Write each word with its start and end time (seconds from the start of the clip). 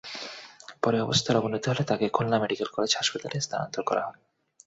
পরে 0.83 0.97
অবস্থার 1.01 1.39
অবনতি 1.39 1.67
হলে 1.69 1.83
তাঁকে 1.83 2.05
খুলনা 2.09 2.37
মেডিকেল 2.39 2.67
কলেজ 2.67 2.91
হাসপাতালে 2.95 3.37
স্থানান্তর 3.41 3.83
করা 3.89 4.01
হয়। 4.07 4.19